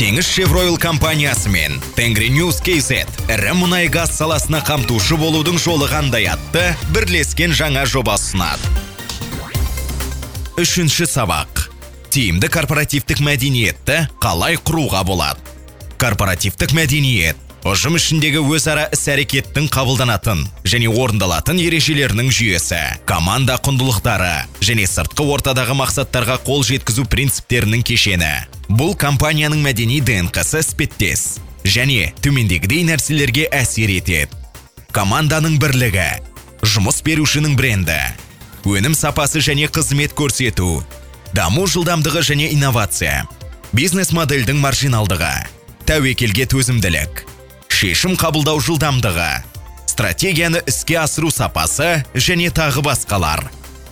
теңіз 0.00 0.24
шевройл 0.24 0.78
компаниясы 0.80 1.50
мен 1.52 1.74
тенгриньюс 1.92 2.62
kz 2.64 3.02
ірі 3.28 3.50
мұнай 3.52 3.90
газ 3.92 4.14
саласына 4.16 4.62
қамтушы 4.64 5.18
болудың 5.20 5.58
жолы 5.60 5.90
қандай 5.90 6.24
атты? 6.32 6.62
Бірлескен 6.94 7.52
жаңа 7.52 7.82
жоба 7.84 8.14
ұсынады. 8.16 8.64
Үшінші 10.56 11.04
сабақ. 11.04 11.66
Тиімді 12.08 12.48
корпоративтік 12.48 13.20
мәдениетті 13.20 14.06
қалай 14.24 14.56
құруға 14.56 15.02
болады? 15.04 15.44
Корпоративтік 16.00 16.72
мәдениет 16.72 17.36
ұжым 17.68 17.98
ішіндегі 18.00 18.40
өзара 18.40 18.86
іс 18.96 19.02
әрекеттің 19.12 19.68
қабылданатын 19.68 20.46
және 20.64 20.88
орындалатын 20.88 21.60
ережелерінің 21.60 22.32
жүйесі 22.32 22.80
команда 23.04 23.58
құндылықтары 23.60 24.32
және 24.64 24.88
сыртқы 24.88 25.28
ортадағы 25.36 25.76
мақсаттарға 25.82 26.38
қол 26.48 26.64
жеткізу 26.64 27.04
принциптерінің 27.04 27.84
кешені. 27.84 28.32
Бұл 28.70 28.92
компанияның 28.94 29.64
мәдени 29.64 29.98
днқ-сы 30.06 30.60
іспеттес 30.62 31.22
және 31.66 32.12
төмендегідей 32.22 32.84
нәрселерге 32.86 33.48
әсер 33.50 33.90
етеді. 33.90 34.30
Команданың 34.94 35.56
бірлігі 35.62 36.06
жұмыс 36.62 37.00
берушінің 37.06 37.56
бренді 37.58 37.98
өнім 38.70 38.94
сапасы 38.94 39.42
және 39.42 39.66
қызмет 39.74 40.14
көрсету 40.18 40.84
даму 41.34 41.66
жылдамдығы 41.66 42.22
және 42.30 42.50
инновация 42.54 43.24
бизнес 43.74 44.12
модельдің 44.14 44.62
маржиналдығы 44.62 45.32
тәуекелге 45.90 46.46
төзімділік 46.54 47.24
шешім 47.74 48.14
қабылдау 48.20 48.62
жылдамдығы 48.62 49.30
стратегияны 49.90 50.62
іске 50.70 51.00
асыру 51.02 51.30
сапасы 51.34 52.04
және 52.14 52.54
тағы 52.54 52.86
басқалар. 52.86 53.48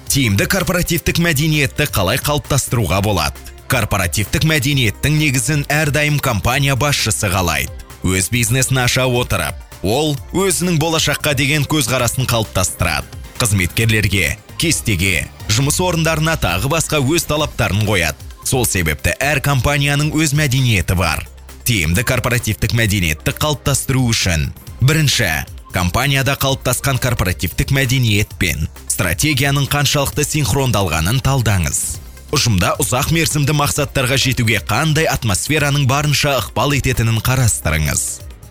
Тиімді 0.09 0.47
корпоративтік 0.49 1.19
мәдениетті 1.21 1.91
қалай 1.93 2.23
қалыптастыруға 2.23 3.03
болады? 3.05 3.58
Корпоративтік 3.69 4.47
мәдениеттің 4.49 5.19
негізін 5.21 5.65
әрдайым 5.69 6.19
компания 6.19 6.77
басшысы 6.77 7.29
қалайды. 7.29 7.73
Өз 8.03 8.31
бизнесін 8.33 8.81
аша 8.85 9.05
отырып 9.07 9.59
ол 9.83 10.15
өзінің 10.33 10.79
болашаққа 10.81 11.35
деген 11.37 11.67
көзқарасын 11.69 12.27
қалыптастырады. 12.31 13.07
Қызметкерлерге 13.39 14.39
кестеге 14.59 15.29
жұмыс 15.53 15.79
орындарына 15.85 16.39
тағы 16.41 16.71
басқа 16.73 17.03
өз 17.03 17.29
талаптарын 17.29 17.85
қояды. 17.87 18.25
Сол 18.49 18.65
себепті 18.67 19.13
әр 19.21 19.43
компанияның 19.45 20.15
өз 20.17 20.33
мәдениеті 20.33 20.97
бар. 20.97 21.27
Тиімді 21.69 22.03
корпоративтік 22.09 22.73
мәдениетті 22.73 23.37
қалыптастыру 23.37 24.07
үшін 24.09 24.49
бірінші 24.81 25.29
компанияда 25.75 26.39
қалыптасқан 26.41 26.97
корпоративтік 27.03 27.75
мәдениет 27.77 28.33
пен 28.41 28.71
стратегияның 28.89 29.69
қаншалықты 29.69 30.25
синхрондалғанын 30.25 31.21
талдаңыз. 31.21 31.98
Ұжымда 32.35 32.75
ұзақ 32.83 33.09
мерзімді 33.17 33.55
мақсаттарға 33.57 34.19
жетуге 34.21 34.61
қандай 34.69 35.07
атмосфераның 35.09 35.87
барынша 35.89 36.35
ықпал 36.43 36.75
ететінін 36.77 37.23
қарастырыңыз. 37.25 38.03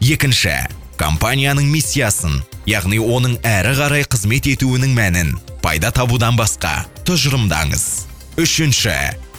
Екінші 0.02 0.56
компанияның 0.98 1.70
миссиясын 1.70 2.40
яғни 2.66 2.98
оның 2.98 3.38
әрі 3.46 3.76
қарай 3.78 4.08
қызмет 4.10 4.50
етуінің 4.50 4.96
мәнін 4.98 5.36
пайда 5.62 5.92
табудан 5.94 6.38
басқа 6.40 6.88
тұжырымдаңыз. 7.06 7.86
Үшінші 8.42 8.96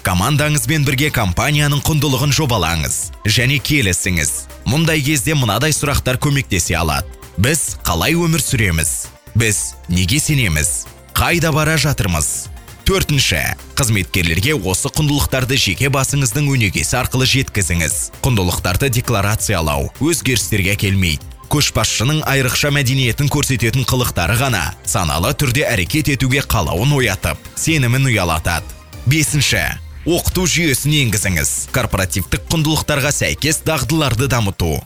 командаңызбен 0.07 0.87
бірге 0.87 1.11
компанияның 1.15 1.83
құндылығын 1.87 2.35
жобалаңыз 2.39 2.99
және 3.27 3.59
келісіңіз. 3.59 4.31
Мұндай 4.71 5.03
кезде 5.03 5.35
мынадай 5.35 5.75
сұрақтар 5.75 6.21
көмектесе 6.23 6.79
алады. 6.79 7.11
Біз 7.39 7.75
қалай 7.87 8.15
өмір 8.19 8.43
сүреміз? 8.43 9.09
Біз 9.39 9.75
неге 9.91 10.19
сенеміз? 10.23 10.87
Қайда 11.15 11.53
бара 11.55 11.77
жатырмыз? 11.79 12.49
Төртінші. 12.89 13.41
Қызметкерлерге 13.77 14.55
осы 14.57 14.89
құндылықтарды 14.89 15.59
жеке 15.61 15.91
басыңыздың 15.93 16.47
өнегесі 16.55 16.97
арқылы 16.97 17.27
жеткізіңіз. 17.29 17.97
Құндылықтарды 18.25 18.89
декларациялау 18.97 19.91
өзгерістерге 20.01 20.77
келмейді. 20.81 21.27
Көшбасшының 21.53 22.23
айрықша 22.29 22.71
мәдениетін 22.73 23.29
көрсететін 23.33 23.85
қылықтары 23.89 24.37
ғана 24.41 24.63
саналы 24.89 25.35
түрде 25.37 25.67
әрекет 25.69 26.09
етуге 26.13 26.41
қалауын 26.45 26.93
оятып 26.99 27.41
сенімін 27.57 28.09
ұялатады. 28.09 28.69
Бесінші. 29.09 29.65
Оқыту 30.09 30.47
жүйесін 30.49 30.95
енгізіңіз. 31.03 31.51
Корпоративтік 31.73 32.47
құндылықтарға 32.53 33.13
сәйкес 33.13 33.61
дағдыларды 33.69 34.29
дамыту. 34.33 34.79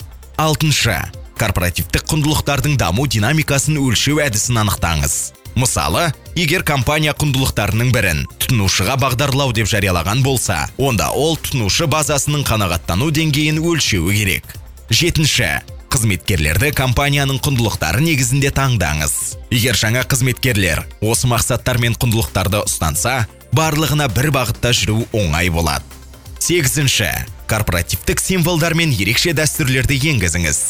Алтыншы. 0.42 0.98
Корпоративтік 1.38 2.06
құндылықтардың 2.10 2.78
даму 2.78 3.06
динамикасын 3.10 3.78
өлшеу 3.82 4.22
әдісін 4.22 4.62
анықтаңыз. 4.62 5.41
Мысалы 5.58 6.08
егер 6.38 6.64
компания 6.66 7.12
құндылықтарының 7.16 7.92
бірін 7.92 8.24
тұтынушыға 8.38 8.96
бағдарлау 9.02 9.52
деп 9.56 9.68
жариялаған 9.70 10.22
болса 10.24 10.64
онда 10.78 11.10
ол 11.12 11.36
тұтынушы 11.36 11.88
базасының 11.92 12.46
қанағаттану 12.48 13.10
деңгейін 13.12 13.60
өлшеуі 13.60 14.16
керек. 14.16 14.56
Жетінші 14.92 15.50
қызметкерлерді 15.92 16.72
компанияның 16.76 17.40
құндылықтары 17.44 18.00
негізінде 18.00 18.52
таңдаңыз. 18.56 19.36
Егер 19.52 19.76
жаңа 19.76 20.06
қызметкерлер 20.08 20.86
осы 21.04 21.28
мақсаттар 21.28 21.80
мен 21.82 21.96
құндылықтарды 22.00 22.62
ұстанса 22.64 23.26
барлығына 23.52 24.08
бір 24.14 24.30
бағытта 24.32 24.72
жүру 24.72 25.04
оңай 25.12 25.52
болады. 25.52 25.84
Сегізінші 26.40 27.10
корпоративтік 27.46 28.20
символдар 28.20 28.74
мен 28.74 28.90
ерекше 28.96 29.36
дәстүрлерді 29.36 30.00
енгізіңіз. 30.14 30.62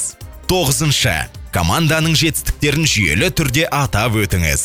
Тоғызыншы 0.50 1.14
команданың 1.52 2.14
жетістіктерін 2.16 2.86
жүйелі 2.88 3.28
түрде 3.36 3.66
атап 3.68 4.16
өтіңіз. 4.16 4.62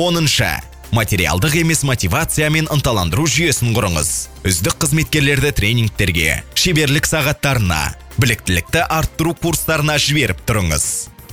Оныншы. 0.00 0.48
Материалдық 0.94 1.56
емес 1.58 1.82
мотивация 1.82 2.48
мен 2.54 2.68
ынталандыру 2.70 3.26
жүйесін 3.28 3.74
құрыңыз. 3.74 4.10
Үздік 4.46 4.76
қызметкерлерді 4.84 5.50
тренингтерге 5.56 6.42
шеберлік 6.54 7.08
сағаттарына 7.08 7.80
біліктілікті 8.20 8.84
арттыру 8.86 9.34
курстарына 9.42 9.96
жіберіп 9.98 10.44
тұрыңыз. 10.46 10.84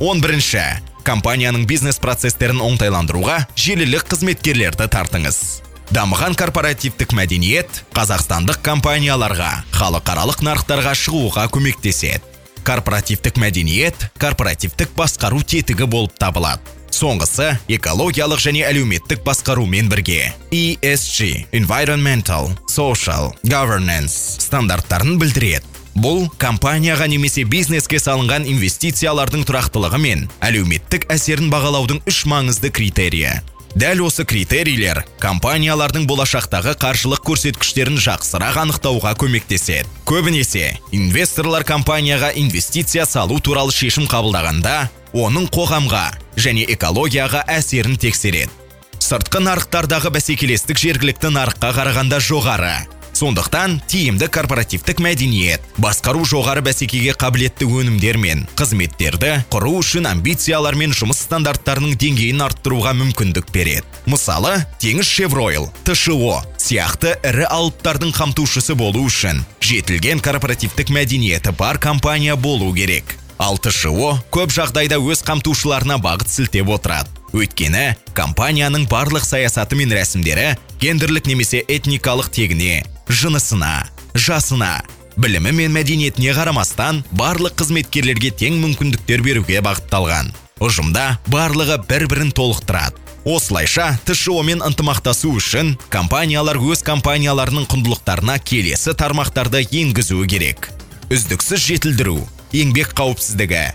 Он 0.02 0.24
бірінші 0.24 0.64
компанияның 1.06 1.68
бизнес 1.70 2.02
процестерін 2.02 2.64
оңтайландыруға 2.66 3.46
желілік 3.56 4.08
қызметкерлерді 4.10 4.90
тартыңыз. 4.92 5.62
Дамыған 5.94 6.36
корпоративтік 6.40 7.14
мәдениет 7.14 7.84
қазақстандық 7.94 8.64
компанияларға 8.66 9.52
халықаралық 9.76 10.42
нарықтарға 10.48 10.96
шығуға 10.96 11.48
көмектеседі. 11.54 12.31
Корпоративтік 12.68 13.40
мәдениет 13.42 14.08
корпоративтік 14.22 14.94
басқару 14.98 15.42
тетігі 15.44 15.88
болып 15.90 16.16
табылады. 16.22 16.62
Соңғысы 16.92 17.56
экологиялық 17.72 18.42
және 18.44 18.66
әлеуметтік 18.68 19.24
басқарумен 19.26 19.88
бірге. 19.90 20.34
ESG 20.52 21.48
Environmental 21.56 22.52
Social 22.68 23.32
Governance 23.48 24.42
стандарттарын 24.44 25.18
білдіреді. 25.22 25.66
Бұл 25.92 26.30
компанияға 26.40 27.08
немесе 27.12 27.44
бизнеске 27.44 28.00
салынған 28.00 28.46
инвестициялардың 28.48 29.44
тұрақтылығы 29.48 30.00
мен 30.00 30.28
әлеуметтік 30.40 31.10
әсерін 31.12 31.52
бағалаудың 31.52 32.00
үш 32.08 32.24
маңызды 32.32 32.72
критерийі. 32.72 33.42
Дәл 33.76 34.04
осы 34.06 34.26
критерийлер 34.28 35.02
компаниялардың 35.22 36.06
болашақтағы 36.10 36.74
қаржылық 36.82 37.22
көрсеткіштерін 37.28 38.00
жақсырақ 38.02 38.58
анықтауға 38.66 39.14
көмектеседі. 39.22 39.88
Көбінесе 40.06 40.78
инвесторлар 40.92 41.64
компанияға 41.64 42.34
инвестиция 42.36 43.06
салу 43.06 43.40
туралы 43.40 43.72
шешім 43.72 44.10
қабылдағанда 44.12 44.90
оның 45.16 45.48
қоғамға 45.56 46.06
және 46.36 46.66
экологияға 46.76 47.46
әсерін 47.48 47.96
тексереді. 48.00 48.52
Сыртқы 49.00 49.42
нарықтардағы 49.44 50.12
бәсекелестік 50.14 50.78
жергілікті 50.78 51.32
нарыққа 51.34 51.72
қарағанда 51.80 52.20
жоғары. 52.22 52.76
Сондықтан 53.22 53.76
тиімді 53.86 54.26
корпоративтік 54.34 54.98
мәдениет 55.04 55.62
басқару 55.78 56.24
жоғары 56.26 56.64
бәсекеге 56.66 57.14
қабілетті 57.22 57.68
өнімдер 57.70 58.18
мен 58.18 58.48
қызметтерді 58.58 59.36
құру 59.54 59.76
үшін 59.78 60.08
амбициялар 60.10 60.74
мен 60.80 60.96
жұмыс 60.98 61.22
стандарттарының 61.28 61.94
деңгейін 62.02 62.42
арттыруға 62.48 62.96
мүмкіндік 62.98 63.52
береді. 63.54 63.86
Мысалы 64.10 64.56
теңіз 64.82 65.06
шевройл 65.06 65.70
тшо 65.86 66.42
сияқты 66.58 67.14
ірі 67.22 67.46
алыптардың 67.46 68.16
қамтушысы 68.18 68.74
болу 68.80 69.06
үшін 69.06 69.44
жетілген 69.62 70.24
корпоративтік 70.26 70.90
мәдениеті 70.90 71.54
бар 71.60 71.78
компания 71.78 72.36
болу 72.36 72.74
керек. 72.74 73.18
Ал 73.38 73.62
тшо 73.62 74.18
көп 74.34 74.50
жағдайда 74.50 74.98
өз 74.98 75.22
қамтушыларына 75.28 76.02
бағыт 76.02 76.30
сілтеп 76.30 76.74
отырады. 76.74 77.14
Өйткені 77.32 77.94
компанияның 78.18 78.90
барлық 78.92 79.24
саясаты 79.24 79.78
мен 79.80 79.94
рәсімдері 79.96 80.58
гендерлік 80.82 81.30
немесе 81.30 81.62
этникалық 81.64 82.28
тегіне 82.34 82.82
жынысына 83.12 83.84
жасына 84.16 84.82
білімі 85.20 85.52
мен 85.58 85.74
мәдениетіне 85.76 86.32
қарамастан 86.38 87.02
барлық 87.12 87.58
қызметкерлерге 87.60 88.32
тең 88.32 88.56
мүмкіндіктер 88.62 89.24
беруге 89.26 89.60
бағытталған. 89.66 90.32
Ұжымда 90.64 91.18
барлығы 91.28 91.82
бір 91.90 92.06
бірін 92.08 92.32
толықтырады. 92.38 92.96
Осылайша 93.28 94.00
тшо 94.08 94.40
мен 94.48 94.64
ынтымақтасу 94.66 95.34
үшін 95.38 95.76
компаниялар 95.94 96.58
өз 96.58 96.86
компанияларының 96.88 97.68
құндылықтарына 97.70 98.38
келесі 98.40 98.96
тармақтарды 98.98 99.62
енгізуі 99.68 100.30
керек. 100.32 100.72
Үздіксіз 101.12 101.62
жетілдіру 101.68 102.16
еңбек 102.56 102.96
қауіпсіздігі 102.96 103.66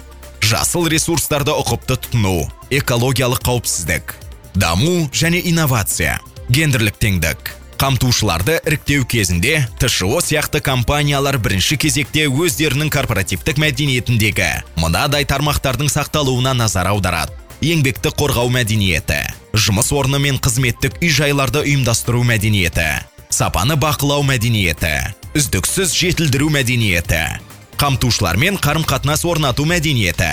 жасыл 0.47 0.89
ресурстарды 0.89 1.53
ұқыпты 1.53 2.01
тұтыну 2.01 2.49
экологиялық 2.81 3.45
қауіпсіздік 3.45 4.17
даму 4.57 5.11
және 5.13 5.45
инновация 5.45 6.19
гендерлік 6.49 6.97
теңдік. 6.99 7.66
Қамтушыларды 7.81 8.59
іріктеу 8.67 9.05
кезінде 9.05 9.67
тшо 9.79 10.21
сияқты 10.25 10.61
компаниялар 10.61 11.39
бірінші 11.39 11.77
кезекте 11.77 12.27
өздерінің 12.27 12.91
корпоративтік 12.93 13.61
мәдениетіндегі 13.61 14.53
мынадай 14.81 15.29
тармақтардың 15.29 15.93
сақталуына 15.93 16.55
назар 16.57 16.89
аударады. 16.93 17.37
Еңбекті 17.65 18.11
қорғау 18.13 18.51
мәдениеті 18.53 19.23
жұмыс 19.57 19.89
орны 19.97 20.19
мен 20.21 20.37
қызметтік 20.37 20.99
үй 21.01 21.09
жайларды 21.09 21.63
ұйымдастыру 21.65 22.21
мәдениеті 22.29 22.89
сапаны 23.33 23.79
бақылау 23.81 24.27
мәдениеті 24.29 24.93
үздіксіз 25.37 25.95
жетілдіру 25.97 26.51
мәдениеті 26.53 27.23
қамтушылармен 27.81 28.61
қарым 28.61 28.85
қатынас 28.89 29.25
орнату 29.29 29.65
мәдениеті 29.69 30.29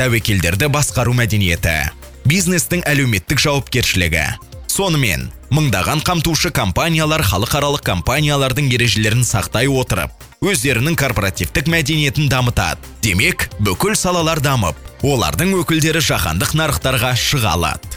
тәуекелдерді 0.00 0.72
басқару 0.72 1.12
мәдениеті 1.16 1.76
бизнестің 2.24 2.86
әлеуметтік 2.88 3.40
жауапкершілігі 3.44 4.24
сонымен 4.72 5.26
мыңдаған 5.52 6.00
қамтушы 6.06 6.48
компаниялар 6.56 7.20
халықаралық 7.28 7.82
компаниялардың 7.84 8.70
ережелерін 8.72 9.26
сақтай 9.28 9.68
отырып 9.68 10.14
өздерінің 10.42 10.96
корпоративтік 10.98 11.68
мәдениетін 11.70 12.30
дамытады. 12.32 12.80
Демек 13.04 13.50
бүкіл 13.60 13.94
салалар 13.98 14.40
дамып 14.42 14.78
олардың 15.04 15.52
өкілдері 15.60 16.00
жаһандық 16.08 16.56
нарықтарға 16.58 17.12
шыға 17.20 17.52
алады. 17.58 17.91